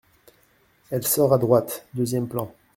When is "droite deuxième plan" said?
1.37-2.51